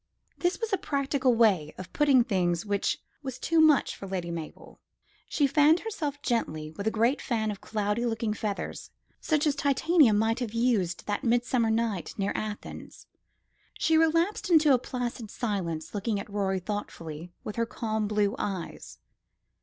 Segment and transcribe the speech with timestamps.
[0.39, 4.79] This was a practical way of putting things which was too much for Lady Mabel.
[5.29, 10.11] She fanned herself gently with a great fan of cloudy looking feathers, such as Titania
[10.11, 13.05] might have used that midsummer night near Athens.
[13.77, 18.97] She relapsed into a placid silence, looking at Rorie thoughtfully with her calm blue eyes.